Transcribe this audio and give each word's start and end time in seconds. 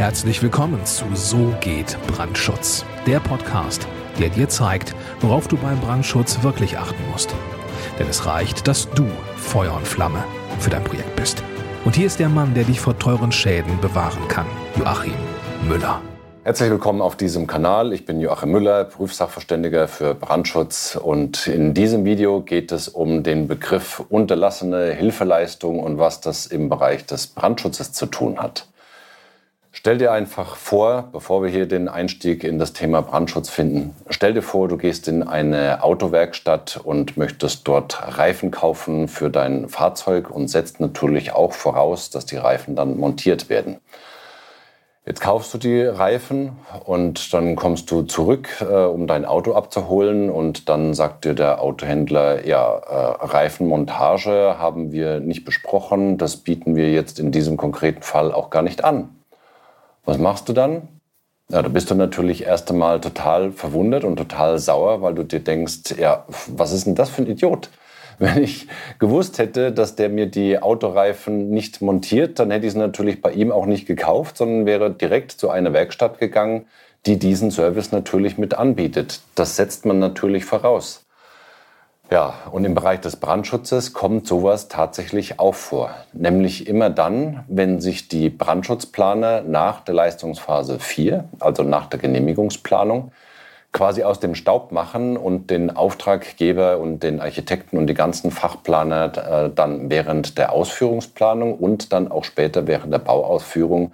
Herzlich 0.00 0.42
willkommen 0.42 0.86
zu 0.86 1.04
So 1.12 1.52
geht 1.60 1.98
Brandschutz, 2.06 2.86
der 3.06 3.20
Podcast, 3.20 3.86
der 4.18 4.30
dir 4.30 4.48
zeigt, 4.48 4.94
worauf 5.20 5.46
du 5.46 5.58
beim 5.58 5.78
Brandschutz 5.78 6.42
wirklich 6.42 6.78
achten 6.78 7.02
musst. 7.12 7.34
Denn 7.98 8.08
es 8.08 8.24
reicht, 8.24 8.66
dass 8.66 8.88
du 8.92 9.04
Feuer 9.36 9.74
und 9.74 9.86
Flamme 9.86 10.24
für 10.58 10.70
dein 10.70 10.84
Projekt 10.84 11.14
bist. 11.16 11.42
Und 11.84 11.96
hier 11.96 12.06
ist 12.06 12.18
der 12.18 12.30
Mann, 12.30 12.54
der 12.54 12.64
dich 12.64 12.80
vor 12.80 12.98
teuren 12.98 13.30
Schäden 13.30 13.78
bewahren 13.82 14.26
kann, 14.28 14.46
Joachim 14.78 15.12
Müller. 15.68 16.00
Herzlich 16.44 16.70
willkommen 16.70 17.02
auf 17.02 17.16
diesem 17.16 17.46
Kanal. 17.46 17.92
Ich 17.92 18.06
bin 18.06 18.22
Joachim 18.22 18.52
Müller, 18.52 18.84
Prüfsachverständiger 18.84 19.86
für 19.86 20.14
Brandschutz 20.14 20.96
und 20.96 21.46
in 21.46 21.74
diesem 21.74 22.06
Video 22.06 22.40
geht 22.40 22.72
es 22.72 22.88
um 22.88 23.22
den 23.22 23.48
Begriff 23.48 24.02
unterlassene 24.08 24.94
Hilfeleistung 24.94 25.78
und 25.78 25.98
was 25.98 26.22
das 26.22 26.46
im 26.46 26.70
Bereich 26.70 27.04
des 27.04 27.26
Brandschutzes 27.26 27.92
zu 27.92 28.06
tun 28.06 28.38
hat. 28.38 28.64
Stell 29.72 29.98
dir 29.98 30.10
einfach 30.10 30.56
vor, 30.56 31.08
bevor 31.12 31.44
wir 31.44 31.48
hier 31.48 31.66
den 31.66 31.88
Einstieg 31.88 32.42
in 32.42 32.58
das 32.58 32.72
Thema 32.72 33.02
Brandschutz 33.02 33.48
finden, 33.48 33.94
stell 34.08 34.34
dir 34.34 34.42
vor, 34.42 34.66
du 34.66 34.76
gehst 34.76 35.06
in 35.06 35.22
eine 35.22 35.84
Autowerkstatt 35.84 36.80
und 36.82 37.16
möchtest 37.16 37.68
dort 37.68 38.18
Reifen 38.18 38.50
kaufen 38.50 39.06
für 39.06 39.30
dein 39.30 39.68
Fahrzeug 39.68 40.28
und 40.28 40.48
setzt 40.48 40.80
natürlich 40.80 41.32
auch 41.32 41.52
voraus, 41.52 42.10
dass 42.10 42.26
die 42.26 42.36
Reifen 42.36 42.74
dann 42.74 42.96
montiert 42.98 43.48
werden. 43.48 43.78
Jetzt 45.06 45.20
kaufst 45.20 45.54
du 45.54 45.58
die 45.58 45.82
Reifen 45.82 46.52
und 46.84 47.32
dann 47.32 47.54
kommst 47.54 47.90
du 47.92 48.02
zurück, 48.02 48.48
äh, 48.60 48.64
um 48.64 49.06
dein 49.06 49.24
Auto 49.24 49.54
abzuholen 49.54 50.30
und 50.30 50.68
dann 50.68 50.94
sagt 50.94 51.24
dir 51.24 51.34
der 51.34 51.62
Autohändler, 51.62 52.44
ja, 52.44 52.76
äh, 52.76 53.24
Reifenmontage 53.24 54.56
haben 54.58 54.92
wir 54.92 55.20
nicht 55.20 55.44
besprochen, 55.44 56.18
das 56.18 56.38
bieten 56.38 56.74
wir 56.74 56.90
jetzt 56.90 57.20
in 57.20 57.32
diesem 57.32 57.56
konkreten 57.56 58.02
Fall 58.02 58.32
auch 58.32 58.50
gar 58.50 58.62
nicht 58.62 58.84
an. 58.84 59.19
Was 60.04 60.18
machst 60.18 60.48
du 60.48 60.52
dann? 60.52 60.88
Ja, 61.50 61.62
da 61.62 61.68
bist 61.68 61.90
du 61.90 61.94
natürlich 61.94 62.44
erst 62.44 62.70
einmal 62.70 63.00
total 63.00 63.50
verwundert 63.50 64.04
und 64.04 64.16
total 64.16 64.58
sauer, 64.58 65.02
weil 65.02 65.14
du 65.14 65.24
dir 65.24 65.40
denkst, 65.40 65.96
ja, 65.98 66.24
was 66.46 66.72
ist 66.72 66.86
denn 66.86 66.94
das 66.94 67.10
für 67.10 67.22
ein 67.22 67.26
Idiot? 67.26 67.70
Wenn 68.20 68.42
ich 68.42 68.68
gewusst 68.98 69.38
hätte, 69.38 69.72
dass 69.72 69.96
der 69.96 70.10
mir 70.10 70.26
die 70.26 70.58
Autoreifen 70.58 71.50
nicht 71.50 71.80
montiert, 71.80 72.38
dann 72.38 72.50
hätte 72.50 72.66
ich 72.66 72.72
es 72.72 72.76
natürlich 72.76 73.22
bei 73.22 73.32
ihm 73.32 73.50
auch 73.50 73.66
nicht 73.66 73.86
gekauft, 73.86 74.36
sondern 74.36 74.66
wäre 74.66 74.90
direkt 74.90 75.32
zu 75.32 75.50
einer 75.50 75.72
Werkstatt 75.72 76.18
gegangen, 76.18 76.66
die 77.06 77.18
diesen 77.18 77.50
Service 77.50 77.92
natürlich 77.92 78.36
mit 78.36 78.54
anbietet. 78.54 79.20
Das 79.34 79.56
setzt 79.56 79.86
man 79.86 79.98
natürlich 79.98 80.44
voraus. 80.44 81.06
Ja, 82.10 82.34
und 82.50 82.64
im 82.64 82.74
Bereich 82.74 83.00
des 83.00 83.14
Brandschutzes 83.14 83.92
kommt 83.92 84.26
sowas 84.26 84.66
tatsächlich 84.66 85.38
auch 85.38 85.54
vor. 85.54 85.94
Nämlich 86.12 86.66
immer 86.66 86.90
dann, 86.90 87.44
wenn 87.46 87.80
sich 87.80 88.08
die 88.08 88.30
Brandschutzplaner 88.30 89.42
nach 89.42 89.82
der 89.82 89.94
Leistungsphase 89.94 90.80
4, 90.80 91.28
also 91.38 91.62
nach 91.62 91.86
der 91.86 92.00
Genehmigungsplanung, 92.00 93.12
quasi 93.72 94.02
aus 94.02 94.18
dem 94.18 94.34
Staub 94.34 94.72
machen 94.72 95.16
und 95.16 95.50
den 95.50 95.70
Auftraggeber 95.70 96.78
und 96.78 97.04
den 97.04 97.20
Architekten 97.20 97.78
und 97.78 97.86
die 97.86 97.94
ganzen 97.94 98.32
Fachplaner 98.32 99.44
äh, 99.44 99.50
dann 99.54 99.88
während 99.88 100.36
der 100.36 100.50
Ausführungsplanung 100.50 101.54
und 101.54 101.92
dann 101.92 102.10
auch 102.10 102.24
später 102.24 102.66
während 102.66 102.92
der 102.92 102.98
Bauausführung 102.98 103.92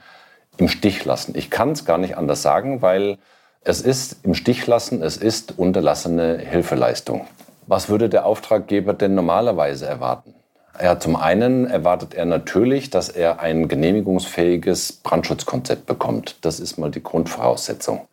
im 0.57 0.69
Stich 0.69 1.05
lassen. 1.05 1.35
Ich 1.37 1.51
kann 1.51 1.73
es 1.73 1.85
gar 1.85 1.99
nicht 1.99 2.17
anders 2.17 2.41
sagen, 2.41 2.81
weil 2.81 3.19
es 3.63 3.83
ist 3.83 4.25
im 4.25 4.35
Stich 4.35 4.67
lassen, 4.67 5.03
es 5.03 5.19
ist 5.19 5.59
unterlassene 5.59 6.39
Hilfeleistung. 6.39 7.27
Was 7.67 7.89
würde 7.89 8.09
der 8.09 8.27
Auftraggeber 8.27 8.95
denn 8.95 9.15
normalerweise 9.15 9.87
erwarten? 9.87 10.35
Ja, 10.81 11.01
zum 11.01 11.17
einen 11.17 11.67
erwartet 11.67 12.15
er 12.15 12.27
natürlich, 12.27 12.91
dass 12.91 13.09
er 13.09 13.41
ein 13.41 13.67
genehmigungsfähiges 13.67 14.93
Brandschutzkonzept 15.03 15.87
bekommt. 15.87 16.37
Das 16.45 16.61
ist 16.61 16.77
mal 16.79 16.91
die 16.91 17.03
Grundvoraussetzung. 17.03 18.07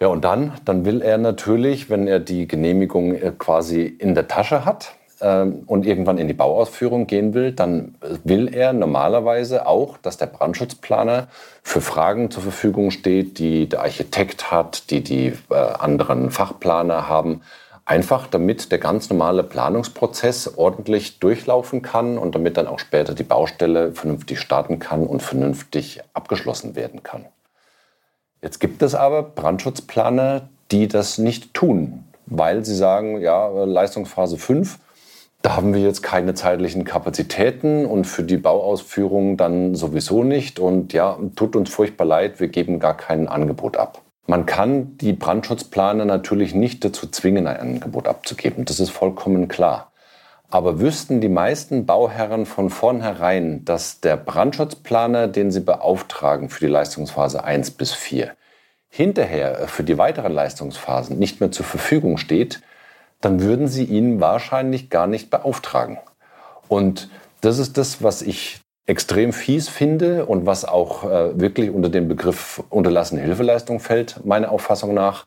Ja, 0.00 0.06
und 0.08 0.24
dann, 0.24 0.52
dann 0.64 0.86
will 0.86 1.02
er 1.02 1.18
natürlich, 1.18 1.90
wenn 1.90 2.06
er 2.06 2.20
die 2.20 2.48
Genehmigung 2.48 3.14
äh, 3.14 3.32
quasi 3.36 3.82
in 3.82 4.14
der 4.14 4.28
Tasche 4.28 4.64
hat 4.64 4.92
äh, 5.20 5.42
und 5.42 5.84
irgendwann 5.84 6.16
in 6.16 6.28
die 6.28 6.34
Bauausführung 6.34 7.06
gehen 7.06 7.34
will, 7.34 7.52
dann 7.52 7.96
will 8.24 8.48
er 8.54 8.72
normalerweise 8.72 9.66
auch, 9.66 9.98
dass 9.98 10.16
der 10.16 10.26
Brandschutzplaner 10.26 11.26
für 11.62 11.82
Fragen 11.82 12.30
zur 12.30 12.42
Verfügung 12.42 12.92
steht, 12.92 13.38
die 13.38 13.68
der 13.68 13.80
Architekt 13.80 14.50
hat, 14.50 14.90
die 14.90 15.02
die 15.02 15.34
äh, 15.50 15.54
anderen 15.54 16.30
Fachplaner 16.30 17.06
haben 17.08 17.42
Einfach 17.90 18.28
damit 18.28 18.70
der 18.70 18.78
ganz 18.78 19.10
normale 19.10 19.42
Planungsprozess 19.42 20.56
ordentlich 20.56 21.18
durchlaufen 21.18 21.82
kann 21.82 22.18
und 22.18 22.36
damit 22.36 22.56
dann 22.56 22.68
auch 22.68 22.78
später 22.78 23.16
die 23.16 23.24
Baustelle 23.24 23.90
vernünftig 23.94 24.38
starten 24.38 24.78
kann 24.78 25.08
und 25.08 25.24
vernünftig 25.24 26.00
abgeschlossen 26.12 26.76
werden 26.76 27.02
kann. 27.02 27.24
Jetzt 28.42 28.60
gibt 28.60 28.82
es 28.82 28.94
aber 28.94 29.24
Brandschutzplaner, 29.24 30.48
die 30.70 30.86
das 30.86 31.18
nicht 31.18 31.52
tun, 31.52 32.04
weil 32.26 32.64
sie 32.64 32.76
sagen, 32.76 33.20
ja, 33.20 33.48
Leistungsphase 33.48 34.38
5, 34.38 34.78
da 35.42 35.56
haben 35.56 35.74
wir 35.74 35.80
jetzt 35.80 36.04
keine 36.04 36.34
zeitlichen 36.34 36.84
Kapazitäten 36.84 37.86
und 37.86 38.04
für 38.04 38.22
die 38.22 38.36
Bauausführung 38.36 39.36
dann 39.36 39.74
sowieso 39.74 40.22
nicht. 40.22 40.60
Und 40.60 40.92
ja, 40.92 41.18
tut 41.34 41.56
uns 41.56 41.70
furchtbar 41.70 42.04
leid, 42.04 42.38
wir 42.38 42.46
geben 42.46 42.78
gar 42.78 42.96
kein 42.96 43.26
Angebot 43.26 43.76
ab. 43.76 44.00
Man 44.30 44.46
kann 44.46 44.96
die 44.98 45.12
Brandschutzplaner 45.12 46.04
natürlich 46.04 46.54
nicht 46.54 46.84
dazu 46.84 47.08
zwingen, 47.08 47.48
ein 47.48 47.56
Angebot 47.56 48.06
abzugeben. 48.06 48.64
Das 48.64 48.78
ist 48.78 48.90
vollkommen 48.90 49.48
klar. 49.48 49.90
Aber 50.48 50.78
wüssten 50.78 51.20
die 51.20 51.28
meisten 51.28 51.84
Bauherren 51.84 52.46
von 52.46 52.70
vornherein, 52.70 53.64
dass 53.64 53.98
der 53.98 54.16
Brandschutzplaner, 54.16 55.26
den 55.26 55.50
sie 55.50 55.58
beauftragen 55.58 56.48
für 56.48 56.60
die 56.60 56.70
Leistungsphase 56.70 57.42
1 57.42 57.72
bis 57.72 57.92
4, 57.92 58.30
hinterher 58.88 59.66
für 59.66 59.82
die 59.82 59.98
weiteren 59.98 60.32
Leistungsphasen 60.32 61.18
nicht 61.18 61.40
mehr 61.40 61.50
zur 61.50 61.66
Verfügung 61.66 62.16
steht, 62.16 62.60
dann 63.20 63.40
würden 63.40 63.66
sie 63.66 63.82
ihn 63.82 64.20
wahrscheinlich 64.20 64.90
gar 64.90 65.08
nicht 65.08 65.30
beauftragen. 65.30 65.98
Und 66.68 67.10
das 67.40 67.58
ist 67.58 67.76
das, 67.76 68.00
was 68.04 68.22
ich 68.22 68.60
extrem 68.90 69.32
fies 69.32 69.68
finde 69.68 70.26
und 70.26 70.46
was 70.46 70.64
auch 70.64 71.04
äh, 71.04 71.40
wirklich 71.40 71.70
unter 71.70 71.88
den 71.88 72.08
Begriff 72.08 72.60
unterlassene 72.70 73.20
Hilfeleistung 73.20 73.78
fällt, 73.78 74.24
meiner 74.26 74.50
Auffassung 74.50 74.94
nach, 74.94 75.26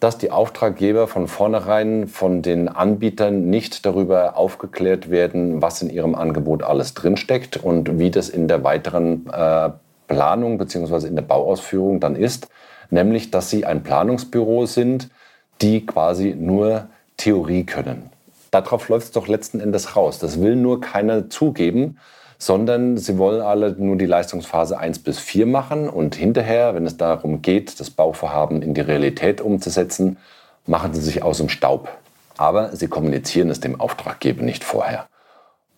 dass 0.00 0.18
die 0.18 0.30
Auftraggeber 0.30 1.08
von 1.08 1.26
vornherein 1.26 2.08
von 2.08 2.42
den 2.42 2.68
Anbietern 2.68 3.48
nicht 3.48 3.86
darüber 3.86 4.36
aufgeklärt 4.36 5.10
werden, 5.10 5.62
was 5.62 5.80
in 5.80 5.88
ihrem 5.88 6.14
Angebot 6.14 6.62
alles 6.62 6.92
drinsteckt 6.92 7.56
und 7.56 7.98
wie 7.98 8.10
das 8.10 8.28
in 8.28 8.48
der 8.48 8.64
weiteren 8.64 9.26
äh, 9.32 9.70
Planung 10.06 10.58
bzw. 10.58 11.06
in 11.06 11.16
der 11.16 11.22
Bauausführung 11.22 12.00
dann 12.00 12.16
ist. 12.16 12.48
Nämlich, 12.90 13.30
dass 13.30 13.48
sie 13.48 13.64
ein 13.64 13.82
Planungsbüro 13.82 14.66
sind, 14.66 15.08
die 15.62 15.86
quasi 15.86 16.34
nur 16.38 16.88
Theorie 17.16 17.64
können. 17.64 18.10
Darauf 18.50 18.90
läuft 18.90 19.06
es 19.06 19.12
doch 19.12 19.26
letzten 19.26 19.60
Endes 19.60 19.96
raus. 19.96 20.18
Das 20.18 20.42
will 20.42 20.56
nur 20.56 20.82
keiner 20.82 21.30
zugeben 21.30 21.96
sondern 22.40 22.96
sie 22.96 23.18
wollen 23.18 23.42
alle 23.42 23.72
nur 23.78 23.96
die 23.96 24.06
Leistungsphase 24.06 24.78
1 24.78 25.00
bis 25.00 25.18
4 25.18 25.46
machen 25.46 25.90
und 25.90 26.14
hinterher, 26.14 26.74
wenn 26.74 26.86
es 26.86 26.96
darum 26.96 27.42
geht, 27.42 27.78
das 27.78 27.90
Bauvorhaben 27.90 28.62
in 28.62 28.72
die 28.72 28.80
Realität 28.80 29.42
umzusetzen, 29.42 30.16
machen 30.66 30.94
sie 30.94 31.02
sich 31.02 31.22
aus 31.22 31.36
dem 31.36 31.50
Staub. 31.50 31.90
Aber 32.38 32.74
sie 32.74 32.88
kommunizieren 32.88 33.50
es 33.50 33.60
dem 33.60 33.78
Auftraggeber 33.78 34.42
nicht 34.42 34.64
vorher. 34.64 35.06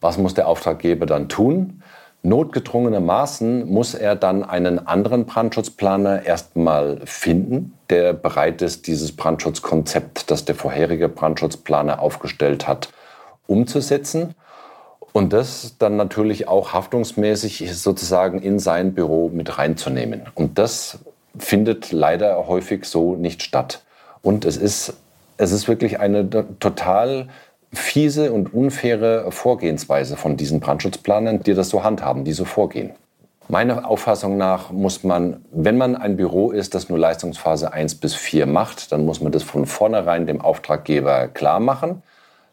Was 0.00 0.18
muss 0.18 0.34
der 0.34 0.46
Auftraggeber 0.46 1.04
dann 1.04 1.28
tun? 1.28 1.82
Notgedrungenermaßen 2.22 3.68
muss 3.68 3.94
er 3.94 4.14
dann 4.14 4.44
einen 4.44 4.86
anderen 4.86 5.26
Brandschutzplaner 5.26 6.24
erstmal 6.24 7.00
finden, 7.04 7.76
der 7.90 8.12
bereit 8.12 8.62
ist, 8.62 8.86
dieses 8.86 9.16
Brandschutzkonzept, 9.16 10.30
das 10.30 10.44
der 10.44 10.54
vorherige 10.54 11.08
Brandschutzplaner 11.08 11.98
aufgestellt 11.98 12.68
hat, 12.68 12.90
umzusetzen. 13.48 14.36
Und 15.12 15.32
das 15.32 15.76
dann 15.78 15.96
natürlich 15.96 16.48
auch 16.48 16.72
haftungsmäßig 16.72 17.70
sozusagen 17.74 18.40
in 18.40 18.58
sein 18.58 18.94
Büro 18.94 19.28
mit 19.28 19.58
reinzunehmen. 19.58 20.22
Und 20.34 20.58
das 20.58 20.98
findet 21.38 21.92
leider 21.92 22.46
häufig 22.48 22.86
so 22.86 23.14
nicht 23.14 23.42
statt. 23.42 23.82
Und 24.22 24.44
es 24.44 24.56
ist, 24.56 24.94
es 25.36 25.52
ist 25.52 25.68
wirklich 25.68 26.00
eine 26.00 26.28
total 26.60 27.28
fiese 27.72 28.32
und 28.32 28.52
unfaire 28.52 29.30
Vorgehensweise 29.32 30.16
von 30.16 30.36
diesen 30.36 30.60
Brandschutzplanern, 30.60 31.42
die 31.42 31.54
das 31.54 31.70
so 31.70 31.84
handhaben, 31.84 32.24
die 32.24 32.32
so 32.32 32.44
vorgehen. 32.44 32.92
Meiner 33.48 33.88
Auffassung 33.88 34.36
nach 34.36 34.70
muss 34.70 35.04
man, 35.04 35.44
wenn 35.50 35.76
man 35.76 35.96
ein 35.96 36.16
Büro 36.16 36.52
ist, 36.52 36.74
das 36.74 36.88
nur 36.88 36.98
Leistungsphase 36.98 37.72
1 37.72 37.96
bis 37.96 38.14
4 38.14 38.46
macht, 38.46 38.92
dann 38.92 39.04
muss 39.04 39.20
man 39.20 39.32
das 39.32 39.42
von 39.42 39.66
vornherein 39.66 40.26
dem 40.26 40.40
Auftraggeber 40.40 41.28
klar 41.28 41.60
machen. 41.60 42.02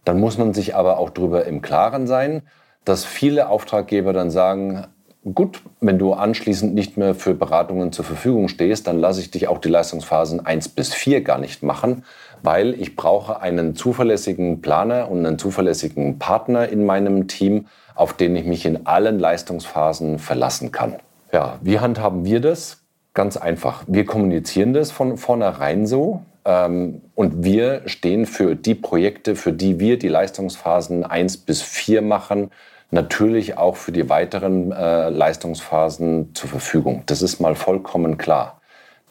Dann 0.09 0.19
muss 0.19 0.39
man 0.39 0.55
sich 0.55 0.75
aber 0.75 0.97
auch 0.97 1.11
darüber 1.11 1.45
im 1.45 1.61
Klaren 1.61 2.07
sein, 2.07 2.41
dass 2.83 3.05
viele 3.05 3.47
Auftraggeber 3.47 4.11
dann 4.11 4.31
sagen, 4.31 4.87
gut, 5.35 5.61
wenn 5.81 5.99
du 5.99 6.13
anschließend 6.13 6.73
nicht 6.73 6.97
mehr 6.97 7.13
für 7.13 7.35
Beratungen 7.35 7.91
zur 7.91 8.05
Verfügung 8.05 8.47
stehst, 8.47 8.87
dann 8.87 8.97
lasse 8.97 9.21
ich 9.21 9.29
dich 9.29 9.47
auch 9.47 9.59
die 9.59 9.69
Leistungsphasen 9.69 10.43
1 10.43 10.69
bis 10.69 10.95
4 10.95 11.21
gar 11.21 11.37
nicht 11.37 11.61
machen, 11.61 12.05
weil 12.41 12.73
ich 12.81 12.95
brauche 12.95 13.39
einen 13.39 13.75
zuverlässigen 13.75 14.61
Planer 14.61 15.11
und 15.11 15.23
einen 15.23 15.37
zuverlässigen 15.37 16.17
Partner 16.17 16.67
in 16.69 16.87
meinem 16.87 17.27
Team, 17.27 17.67
auf 17.93 18.13
den 18.13 18.35
ich 18.35 18.45
mich 18.45 18.65
in 18.65 18.87
allen 18.87 19.19
Leistungsphasen 19.19 20.17
verlassen 20.17 20.71
kann. 20.71 20.95
Ja, 21.31 21.59
wie 21.61 21.79
handhaben 21.79 22.25
wir 22.25 22.39
das? 22.39 22.81
Ganz 23.13 23.37
einfach. 23.37 23.83
Wir 23.85 24.07
kommunizieren 24.07 24.73
das 24.73 24.89
von 24.89 25.17
vornherein 25.17 25.85
so. 25.85 26.23
Ähm, 26.45 27.01
und 27.15 27.43
wir 27.43 27.81
stehen 27.85 28.25
für 28.25 28.55
die 28.55 28.75
Projekte, 28.75 29.35
für 29.35 29.53
die 29.53 29.79
wir 29.79 29.99
die 29.99 30.07
Leistungsphasen 30.07 31.03
1 31.03 31.37
bis 31.37 31.61
4 31.61 32.01
machen, 32.01 32.51
natürlich 32.91 33.57
auch 33.57 33.75
für 33.75 33.91
die 33.91 34.09
weiteren 34.09 34.71
äh, 34.71 35.09
Leistungsphasen 35.09 36.33
zur 36.33 36.49
Verfügung. 36.49 37.03
Das 37.05 37.21
ist 37.21 37.39
mal 37.39 37.55
vollkommen 37.55 38.17
klar. 38.17 38.61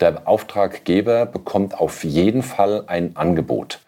Der 0.00 0.28
Auftraggeber 0.28 1.26
bekommt 1.26 1.78
auf 1.78 2.04
jeden 2.04 2.42
Fall 2.42 2.84
ein 2.86 3.16
Angebot. 3.16 3.80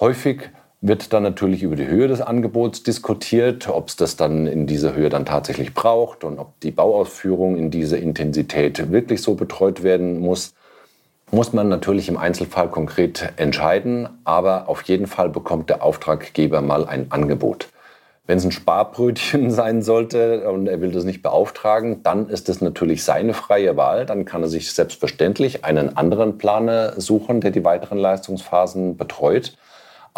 Häufig 0.00 0.50
wird 0.80 1.12
dann 1.12 1.24
natürlich 1.24 1.62
über 1.62 1.74
die 1.74 1.86
Höhe 1.86 2.06
des 2.06 2.20
Angebots 2.20 2.84
diskutiert, 2.84 3.68
ob 3.68 3.88
es 3.88 3.96
das 3.96 4.16
dann 4.16 4.46
in 4.46 4.66
dieser 4.66 4.94
Höhe 4.94 5.08
dann 5.08 5.26
tatsächlich 5.26 5.74
braucht 5.74 6.22
und 6.22 6.38
ob 6.38 6.60
die 6.60 6.70
Bauausführung 6.70 7.56
in 7.56 7.70
dieser 7.70 7.98
Intensität 7.98 8.92
wirklich 8.92 9.22
so 9.22 9.34
betreut 9.34 9.82
werden 9.82 10.20
muss. 10.20 10.54
Muss 11.30 11.52
man 11.52 11.68
natürlich 11.68 12.08
im 12.08 12.16
Einzelfall 12.16 12.68
konkret 12.68 13.32
entscheiden, 13.36 14.08
aber 14.24 14.68
auf 14.68 14.82
jeden 14.82 15.06
Fall 15.06 15.28
bekommt 15.28 15.68
der 15.68 15.82
Auftraggeber 15.82 16.62
mal 16.62 16.86
ein 16.86 17.10
Angebot. 17.10 17.68
Wenn 18.26 18.38
es 18.38 18.44
ein 18.44 18.52
Sparbrötchen 18.52 19.50
sein 19.52 19.82
sollte 19.82 20.50
und 20.50 20.66
er 20.66 20.80
will 20.80 20.92
das 20.92 21.04
nicht 21.04 21.22
beauftragen, 21.22 22.02
dann 22.02 22.28
ist 22.28 22.48
es 22.48 22.60
natürlich 22.60 23.04
seine 23.04 23.34
freie 23.34 23.76
Wahl. 23.76 24.06
Dann 24.06 24.24
kann 24.24 24.42
er 24.42 24.48
sich 24.48 24.72
selbstverständlich 24.72 25.64
einen 25.64 25.96
anderen 25.96 26.38
Planer 26.38 26.98
suchen, 27.00 27.40
der 27.40 27.50
die 27.50 27.64
weiteren 27.64 27.98
Leistungsphasen 27.98 28.96
betreut 28.96 29.52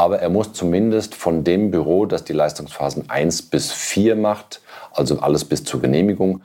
aber 0.01 0.19
er 0.21 0.31
muss 0.31 0.55
zumindest 0.55 1.15
von 1.15 1.45
dem 1.45 1.71
Büro, 1.71 2.07
das 2.07 2.25
die 2.25 2.33
Leistungsphasen 2.33 3.11
1 3.11 3.43
bis 3.43 3.71
4 3.71 4.17
macht, 4.17 4.63
also 4.93 5.21
alles 5.21 5.45
bis 5.45 5.63
zur 5.65 5.83
Genehmigung, 5.83 6.41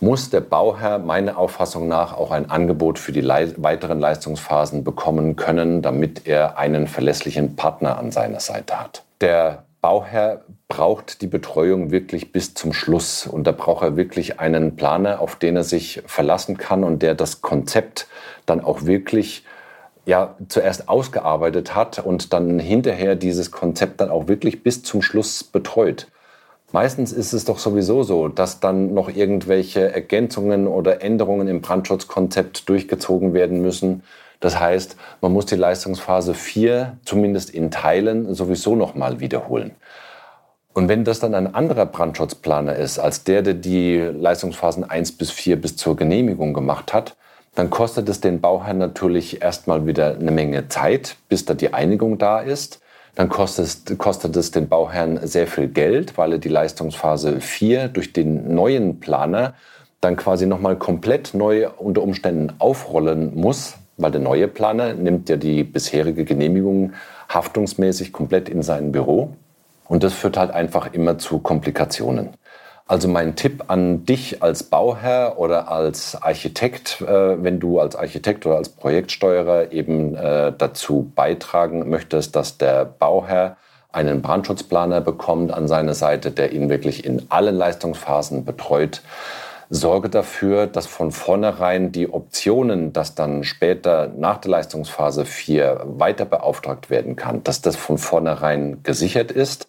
muss 0.00 0.30
der 0.30 0.40
Bauherr 0.40 0.98
meiner 0.98 1.38
Auffassung 1.38 1.86
nach 1.88 2.16
auch 2.16 2.30
ein 2.30 2.50
Angebot 2.50 2.98
für 2.98 3.12
die 3.12 3.26
weiteren 3.26 4.00
Leistungsphasen 4.00 4.82
bekommen 4.82 5.36
können, 5.36 5.82
damit 5.82 6.26
er 6.26 6.58
einen 6.58 6.86
verlässlichen 6.86 7.56
Partner 7.56 7.98
an 7.98 8.10
seiner 8.10 8.40
Seite 8.40 8.80
hat. 8.80 9.02
Der 9.20 9.64
Bauherr 9.80 10.42
braucht 10.68 11.20
die 11.22 11.26
Betreuung 11.26 11.90
wirklich 11.90 12.32
bis 12.32 12.54
zum 12.54 12.72
Schluss 12.72 13.26
und 13.26 13.46
da 13.46 13.52
braucht 13.52 13.82
er 13.82 13.96
wirklich 13.96 14.38
einen 14.38 14.76
Planer, 14.76 15.20
auf 15.20 15.36
den 15.36 15.56
er 15.56 15.64
sich 15.64 16.02
verlassen 16.06 16.56
kann 16.56 16.84
und 16.84 17.02
der 17.02 17.14
das 17.14 17.40
Konzept 17.40 18.06
dann 18.46 18.62
auch 18.62 18.84
wirklich 18.84 19.44
ja 20.06 20.34
zuerst 20.48 20.88
ausgearbeitet 20.88 21.74
hat 21.74 21.98
und 21.98 22.32
dann 22.32 22.58
hinterher 22.58 23.16
dieses 23.16 23.50
Konzept 23.50 24.00
dann 24.00 24.10
auch 24.10 24.28
wirklich 24.28 24.62
bis 24.62 24.82
zum 24.82 25.02
Schluss 25.02 25.44
betreut. 25.44 26.08
Meistens 26.72 27.12
ist 27.12 27.32
es 27.32 27.44
doch 27.44 27.58
sowieso 27.58 28.04
so, 28.04 28.28
dass 28.28 28.60
dann 28.60 28.94
noch 28.94 29.08
irgendwelche 29.08 29.92
Ergänzungen 29.92 30.68
oder 30.68 31.02
Änderungen 31.02 31.48
im 31.48 31.62
Brandschutzkonzept 31.62 32.68
durchgezogen 32.68 33.34
werden 33.34 33.60
müssen. 33.60 34.02
Das 34.38 34.58
heißt, 34.58 34.96
man 35.20 35.32
muss 35.32 35.46
die 35.46 35.56
Leistungsphase 35.56 36.34
4 36.34 36.98
zumindest 37.04 37.50
in 37.50 37.70
Teilen 37.70 38.34
sowieso 38.34 38.76
nochmal 38.76 39.20
wiederholen. 39.20 39.72
Und 40.72 40.88
wenn 40.88 41.04
das 41.04 41.18
dann 41.18 41.34
ein 41.34 41.52
anderer 41.52 41.86
Brandschutzplaner 41.86 42.76
ist, 42.76 43.00
als 43.00 43.24
der, 43.24 43.42
der 43.42 43.54
die 43.54 43.98
Leistungsphasen 43.98 44.88
1 44.88 45.12
bis 45.18 45.32
4 45.32 45.60
bis 45.60 45.76
zur 45.76 45.96
Genehmigung 45.96 46.54
gemacht 46.54 46.92
hat, 46.92 47.16
dann 47.56 47.70
kostet 47.70 48.08
es 48.08 48.20
den 48.20 48.40
Bauherrn 48.40 48.78
natürlich 48.78 49.42
erstmal 49.42 49.84
wieder 49.86 50.14
eine 50.14 50.30
Menge 50.30 50.68
Zeit, 50.68 51.16
bis 51.28 51.44
da 51.44 51.54
die 51.54 51.74
Einigung 51.74 52.18
da 52.18 52.38
ist. 52.38 52.80
Dann 53.20 53.28
kostet, 53.28 53.98
kostet 53.98 54.34
es 54.36 54.50
den 54.50 54.66
Bauherrn 54.66 55.20
sehr 55.26 55.46
viel 55.46 55.68
Geld, 55.68 56.16
weil 56.16 56.32
er 56.32 56.38
die 56.38 56.48
Leistungsphase 56.48 57.42
4 57.42 57.88
durch 57.88 58.14
den 58.14 58.54
neuen 58.54 58.98
Planer 58.98 59.52
dann 60.00 60.16
quasi 60.16 60.46
nochmal 60.46 60.76
komplett 60.76 61.34
neu 61.34 61.68
unter 61.76 62.00
Umständen 62.00 62.54
aufrollen 62.58 63.38
muss, 63.38 63.74
weil 63.98 64.10
der 64.10 64.22
neue 64.22 64.48
Planer 64.48 64.94
nimmt 64.94 65.28
ja 65.28 65.36
die 65.36 65.64
bisherige 65.64 66.24
Genehmigung 66.24 66.94
haftungsmäßig 67.28 68.14
komplett 68.14 68.48
in 68.48 68.62
sein 68.62 68.90
Büro. 68.90 69.36
Und 69.86 70.02
das 70.02 70.14
führt 70.14 70.38
halt 70.38 70.50
einfach 70.50 70.94
immer 70.94 71.18
zu 71.18 71.40
Komplikationen. 71.40 72.30
Also 72.90 73.06
mein 73.06 73.36
Tipp 73.36 73.66
an 73.68 74.04
dich 74.04 74.42
als 74.42 74.64
Bauherr 74.64 75.38
oder 75.38 75.70
als 75.70 76.20
Architekt, 76.20 77.00
äh, 77.00 77.40
wenn 77.40 77.60
du 77.60 77.78
als 77.78 77.94
Architekt 77.94 78.46
oder 78.46 78.56
als 78.56 78.68
Projektsteuerer 78.68 79.70
eben 79.70 80.16
äh, 80.16 80.52
dazu 80.58 81.12
beitragen 81.14 81.88
möchtest, 81.88 82.34
dass 82.34 82.58
der 82.58 82.84
Bauherr 82.84 83.56
einen 83.92 84.22
Brandschutzplaner 84.22 85.00
bekommt 85.02 85.52
an 85.52 85.68
seine 85.68 85.94
Seite, 85.94 86.32
der 86.32 86.50
ihn 86.50 86.68
wirklich 86.68 87.04
in 87.04 87.26
allen 87.28 87.54
Leistungsphasen 87.54 88.44
betreut. 88.44 89.02
Sorge 89.68 90.08
dafür, 90.08 90.66
dass 90.66 90.88
von 90.88 91.12
vornherein 91.12 91.92
die 91.92 92.12
Optionen, 92.12 92.92
dass 92.92 93.14
dann 93.14 93.44
später 93.44 94.10
nach 94.18 94.38
der 94.38 94.50
Leistungsphase 94.50 95.26
4 95.26 95.82
weiter 95.84 96.24
beauftragt 96.24 96.90
werden 96.90 97.14
kann, 97.14 97.44
dass 97.44 97.62
das 97.62 97.76
von 97.76 97.98
vornherein 97.98 98.82
gesichert 98.82 99.30
ist 99.30 99.68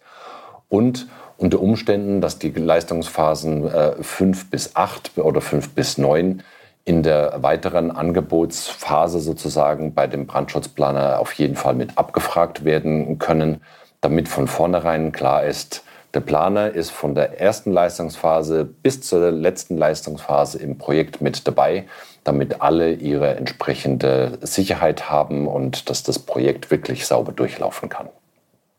und 0.69 1.05
unter 1.41 1.59
Umständen, 1.59 2.21
dass 2.21 2.37
die 2.37 2.51
Leistungsphasen 2.51 3.67
äh, 3.67 4.03
5 4.03 4.49
bis 4.51 4.75
8 4.75 5.17
oder 5.17 5.41
5 5.41 5.71
bis 5.71 5.97
9 5.97 6.43
in 6.85 7.03
der 7.03 7.41
weiteren 7.41 7.91
Angebotsphase 7.91 9.19
sozusagen 9.19 9.93
bei 9.93 10.07
dem 10.07 10.27
Brandschutzplaner 10.27 11.19
auf 11.19 11.33
jeden 11.33 11.55
Fall 11.55 11.73
mit 11.73 11.97
abgefragt 11.97 12.63
werden 12.63 13.19
können, 13.19 13.61
damit 14.01 14.27
von 14.27 14.47
vornherein 14.47 15.11
klar 15.11 15.43
ist, 15.43 15.83
der 16.13 16.19
Planer 16.19 16.71
ist 16.71 16.89
von 16.89 17.15
der 17.15 17.39
ersten 17.39 17.71
Leistungsphase 17.71 18.65
bis 18.65 19.01
zur 19.01 19.31
letzten 19.31 19.77
Leistungsphase 19.77 20.59
im 20.59 20.77
Projekt 20.77 21.21
mit 21.21 21.47
dabei, 21.47 21.85
damit 22.23 22.61
alle 22.61 22.91
ihre 22.93 23.35
entsprechende 23.35 24.37
Sicherheit 24.41 25.09
haben 25.09 25.47
und 25.47 25.89
dass 25.89 26.03
das 26.03 26.19
Projekt 26.19 26.69
wirklich 26.69 27.07
sauber 27.07 27.31
durchlaufen 27.31 27.87
kann. 27.87 28.09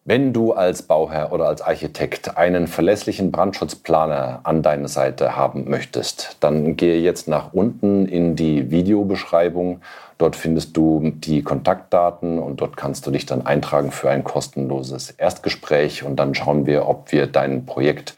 Wenn 0.05 0.33
du 0.33 0.53
als 0.53 0.83
Bauherr 0.83 1.31
oder 1.31 1.47
als 1.47 1.63
Architekt 1.63 2.37
einen 2.37 2.67
verlässlichen 2.67 3.31
Brandschutzplaner 3.31 4.41
an 4.43 4.61
deiner 4.61 4.89
Seite 4.89 5.37
haben 5.37 5.71
möchtest, 5.71 6.39
dann 6.41 6.77
gehe 6.77 7.01
jetzt 7.01 7.29
nach 7.29 7.53
unten 7.53 8.07
in 8.07 8.35
die 8.35 8.73
Videobeschreibung. 8.73 9.81
Dort 10.19 10.35
findest 10.35 10.77
du 10.77 11.13
die 11.15 11.45
Kontaktdaten 11.45 12.41
und 12.41 12.61
dort 12.61 12.77
kannst 12.77 13.07
du 13.07 13.13
dich 13.13 13.27
dann 13.27 13.47
eintragen 13.47 13.93
für 13.93 14.11
ein 14.11 14.25
kostenloses 14.25 15.13
Erstgespräch 15.13 16.03
und 16.03 16.17
dann 16.17 16.35
schauen 16.35 16.67
wir, 16.67 16.89
ob 16.89 17.13
wir 17.13 17.29
dein 17.29 17.65
Projekt 17.65 18.17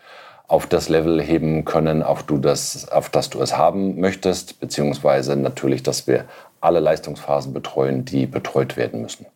auf 0.49 0.67
das 0.67 0.89
Level 0.89 1.21
heben 1.21 1.67
können, 1.67 2.03
auf, 2.03 2.23
du 2.23 2.39
das, 2.39 2.89
auf 2.91 3.11
das 3.11 3.29
du 3.29 3.43
es 3.43 3.59
haben 3.59 4.01
möchtest, 4.01 4.59
beziehungsweise 4.59 5.37
natürlich, 5.37 5.83
dass 5.83 6.07
wir 6.07 6.25
alle 6.63 6.81
Leistungsphasen 6.81 7.53
betreuen, 7.53 8.07
die 8.07 8.25
betreut 8.25 8.79
werden 8.79 9.03
müssen. 9.03 9.27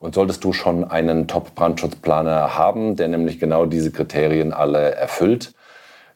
Und 0.00 0.14
solltest 0.14 0.42
du 0.42 0.52
schon 0.54 0.82
einen 0.90 1.28
Top-Brandschutzplaner 1.28 2.56
haben, 2.56 2.96
der 2.96 3.06
nämlich 3.08 3.38
genau 3.38 3.66
diese 3.66 3.92
Kriterien 3.92 4.52
alle 4.52 4.94
erfüllt, 4.94 5.52